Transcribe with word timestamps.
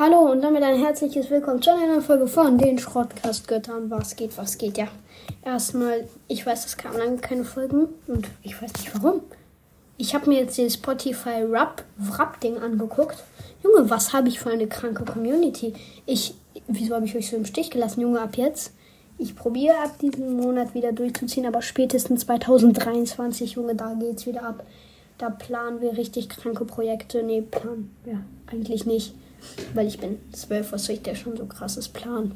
Hallo 0.00 0.30
und 0.30 0.42
damit 0.42 0.62
ein 0.62 0.78
herzliches 0.78 1.28
Willkommen 1.28 1.60
zu 1.60 1.70
einer 1.70 1.88
neuen 1.88 2.02
Folge 2.02 2.28
von 2.28 2.56
den 2.56 2.78
Schrottkast-Göttern. 2.78 3.90
Was 3.90 4.14
geht, 4.14 4.38
was 4.38 4.56
geht, 4.56 4.78
ja. 4.78 4.86
Erstmal, 5.44 6.06
ich 6.28 6.46
weiß, 6.46 6.66
es 6.66 6.76
kamen 6.76 6.98
lange 6.98 7.16
keine 7.16 7.42
Folgen 7.42 7.88
und 8.06 8.28
ich 8.44 8.62
weiß 8.62 8.72
nicht 8.74 8.94
warum. 8.94 9.22
Ich 9.96 10.14
habe 10.14 10.28
mir 10.28 10.38
jetzt 10.38 10.56
den 10.56 10.70
Spotify 10.70 11.42
Rap, 11.42 11.82
Wrap-Ding 11.96 12.58
angeguckt. 12.58 13.24
Junge, 13.64 13.90
was 13.90 14.12
habe 14.12 14.28
ich 14.28 14.38
für 14.38 14.50
eine 14.50 14.68
kranke 14.68 15.04
Community? 15.04 15.74
Ich, 16.06 16.32
wieso 16.68 16.94
habe 16.94 17.06
ich 17.06 17.16
euch 17.16 17.28
so 17.28 17.36
im 17.36 17.44
Stich 17.44 17.72
gelassen, 17.72 18.02
Junge, 18.02 18.20
ab 18.20 18.36
jetzt? 18.36 18.74
Ich 19.18 19.34
probiere 19.34 19.78
ab 19.78 19.98
diesem 19.98 20.36
Monat 20.36 20.74
wieder 20.74 20.92
durchzuziehen, 20.92 21.44
aber 21.44 21.60
spätestens 21.60 22.20
2023, 22.20 23.54
Junge, 23.54 23.74
da 23.74 23.94
geht's 23.94 24.26
wieder 24.26 24.44
ab. 24.44 24.62
Da 25.18 25.28
planen 25.28 25.80
wir 25.80 25.96
richtig 25.96 26.28
kranke 26.28 26.64
Projekte. 26.64 27.24
Nee, 27.24 27.40
planen, 27.40 27.96
ja, 28.06 28.20
eigentlich 28.46 28.86
nicht. 28.86 29.12
Weil 29.74 29.86
ich 29.86 29.98
bin 29.98 30.18
zwölf, 30.32 30.72
was 30.72 30.84
soll 30.84 30.96
ich 30.96 31.02
da 31.02 31.14
schon 31.14 31.36
so 31.36 31.46
krasses 31.46 31.88
Plan? 31.88 32.32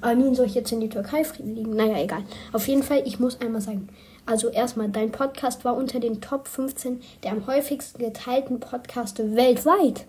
Armin 0.00 0.34
soll 0.34 0.46
ich 0.46 0.54
jetzt 0.54 0.72
in 0.72 0.80
die 0.80 0.88
Türkei 0.88 1.24
fliegen? 1.24 1.74
Naja, 1.74 2.02
egal. 2.02 2.22
Auf 2.52 2.68
jeden 2.68 2.82
Fall, 2.82 3.02
ich 3.06 3.18
muss 3.18 3.40
einmal 3.40 3.60
sagen. 3.60 3.88
Also 4.26 4.48
erstmal, 4.48 4.88
dein 4.88 5.12
Podcast 5.12 5.64
war 5.64 5.76
unter 5.76 6.00
den 6.00 6.20
Top 6.20 6.48
15 6.48 7.00
der 7.22 7.32
am 7.32 7.46
häufigsten 7.46 7.98
geteilten 7.98 8.60
Podcaste 8.60 9.36
weltweit. 9.36 10.04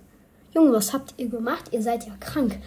Junge, 0.53 0.73
was 0.73 0.93
habt 0.93 1.13
ihr 1.17 1.29
gemacht? 1.29 1.65
Ihr 1.71 1.81
seid 1.81 2.05
ja 2.05 2.13
krank. 2.19 2.57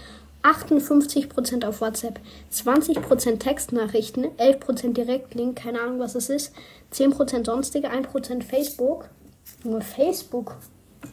58% 0.42 1.66
auf 1.66 1.80
WhatsApp, 1.80 2.18
20% 2.52 3.38
Textnachrichten, 3.38 4.26
11% 4.38 4.94
Direktlink, 4.94 5.56
keine 5.56 5.80
Ahnung 5.82 5.98
was 5.98 6.14
es 6.14 6.30
ist, 6.30 6.54
10% 6.94 7.44
sonstige, 7.44 7.90
1% 7.90 8.42
Facebook. 8.42 9.10
Junge, 9.64 9.82
Facebook. 9.82 10.56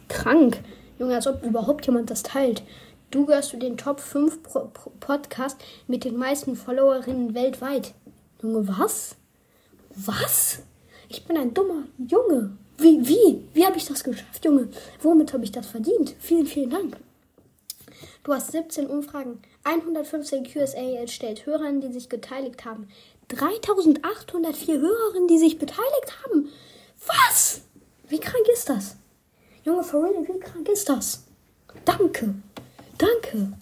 Krank. 0.08 0.60
Junge, 0.98 1.14
als 1.14 1.26
ob 1.26 1.44
überhaupt 1.44 1.86
jemand 1.86 2.10
das 2.10 2.22
teilt. 2.22 2.62
Du 3.10 3.24
gehörst 3.24 3.50
zu 3.50 3.56
den 3.56 3.76
Top 3.76 4.00
5 4.00 4.42
Pro 4.42 4.70
Pro 4.72 4.90
Podcast 5.00 5.56
mit 5.86 6.04
den 6.04 6.16
meisten 6.16 6.56
Followerinnen 6.56 7.34
weltweit. 7.34 7.94
Junge, 8.42 8.68
was? 8.68 9.16
Was? 9.94 10.60
Ich 11.08 11.24
bin 11.24 11.38
ein 11.38 11.54
dummer 11.54 11.84
Junge. 11.98 12.56
Wie, 12.76 13.08
wie? 13.08 13.48
Wie 13.54 13.64
habe 13.64 13.78
ich 13.78 13.86
das 13.86 14.04
geschafft, 14.04 14.44
Junge? 14.44 14.68
Womit 15.00 15.32
habe 15.32 15.44
ich 15.44 15.52
das 15.52 15.66
verdient? 15.66 16.14
Vielen, 16.20 16.46
vielen 16.46 16.70
Dank. 16.70 16.96
Du 18.24 18.34
hast 18.34 18.52
17 18.52 18.86
Umfragen, 18.86 19.40
115 19.64 20.44
QSA 20.44 21.00
erstellt, 21.00 21.46
Hörerinnen, 21.46 21.80
die 21.80 21.92
sich 21.92 22.08
beteiligt 22.08 22.64
haben. 22.64 22.88
3804 23.28 24.80
Hörerinnen, 24.80 25.28
die 25.28 25.38
sich 25.38 25.58
beteiligt 25.58 26.22
haben. 26.24 26.50
Was? 27.06 27.62
Wie 28.08 28.20
krank 28.20 28.46
ist 28.52 28.68
das? 28.68 28.96
Junge, 29.68 29.84
for 29.84 30.02
real, 30.02 30.26
wie 30.26 30.40
krank 30.40 30.66
ist 30.70 30.88
das? 30.88 31.24
Danke. 31.84 32.34
Danke. 32.96 33.52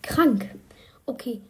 Krank. 0.00 0.48
Okay. 1.04 1.42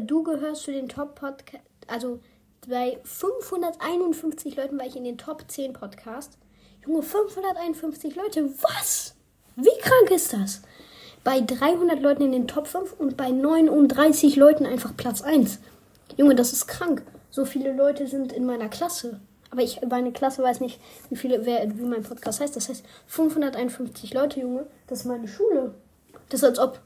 Du 0.00 0.22
gehörst 0.22 0.62
zu 0.62 0.70
den 0.70 0.88
Top 0.88 1.16
Podcast. 1.16 1.64
Also 1.88 2.20
bei 2.68 3.00
551 3.02 4.54
Leuten 4.54 4.78
war 4.78 4.86
ich 4.86 4.94
in 4.94 5.02
den 5.02 5.18
Top 5.18 5.42
10 5.48 5.72
Podcast. 5.72 6.38
Junge, 6.86 7.02
551 7.02 8.14
Leute. 8.14 8.48
Was? 8.62 9.16
Wie 9.56 9.76
krank 9.80 10.12
ist 10.12 10.32
das? 10.32 10.62
Bei 11.24 11.40
300 11.40 12.00
Leuten 12.00 12.22
in 12.22 12.30
den 12.30 12.46
Top 12.46 12.68
5 12.68 12.92
und 12.92 13.16
bei 13.16 13.32
39 13.32 14.36
Leuten 14.36 14.66
einfach 14.66 14.96
Platz 14.96 15.20
1. 15.20 15.58
Junge, 16.16 16.36
das 16.36 16.52
ist 16.52 16.68
krank. 16.68 17.02
So 17.28 17.44
viele 17.44 17.72
Leute 17.72 18.06
sind 18.06 18.32
in 18.32 18.46
meiner 18.46 18.68
Klasse. 18.68 19.18
Aber 19.50 19.62
ich, 19.62 19.80
meine 19.88 20.12
Klasse 20.12 20.42
weiß 20.42 20.60
nicht, 20.60 20.78
wie 21.08 21.16
viele, 21.16 21.46
wer, 21.46 21.66
wie 21.76 21.82
mein 21.82 22.02
Podcast 22.02 22.40
heißt. 22.40 22.56
Das 22.56 22.68
heißt 22.68 22.84
551 23.06 24.12
Leute, 24.14 24.40
Junge. 24.40 24.66
Das 24.86 25.00
ist 25.00 25.04
meine 25.06 25.28
Schule. 25.28 25.74
Das 26.28 26.40
ist 26.40 26.44
als 26.44 26.58
ob, 26.58 26.80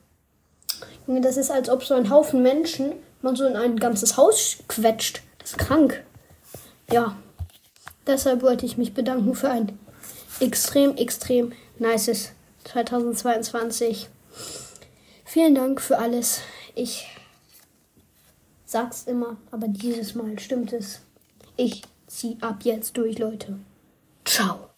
Junge, 1.07 1.21
das 1.21 1.37
ist 1.37 1.51
als 1.51 1.69
ob 1.69 1.83
so 1.83 1.95
ein 1.95 2.11
Haufen 2.11 2.43
Menschen 2.43 2.93
man 3.23 3.37
so 3.37 3.47
in 3.47 3.57
ein 3.57 3.79
ganzes 3.79 4.17
Haus 4.17 4.59
quetscht. 4.69 5.23
Das 5.39 5.51
ist 5.51 5.59
krank. 5.59 6.03
Ja. 6.91 7.17
Deshalb 8.07 8.43
wollte 8.43 8.67
ich 8.67 8.77
mich 8.77 8.95
bedanken 8.95 9.35
für 9.35 9.49
ein 9.49 9.79
extrem, 10.41 10.97
extrem 10.97 11.53
nices 11.79 12.33
2022. 12.65 14.09
Vielen 15.25 15.55
Dank 15.55 15.81
für 15.81 15.99
alles. 15.99 16.41
Ich 16.75 17.07
sag's 18.65 19.05
immer, 19.05 19.37
aber 19.51 19.69
dieses 19.69 20.15
Mal 20.15 20.39
stimmt 20.39 20.73
es. 20.73 21.01
Ich 21.57 21.83
zieh 22.13 22.37
ab 22.41 22.59
jetzt 22.63 22.97
durch, 22.97 23.19
Leute. 23.19 23.59
Ciao. 24.25 24.72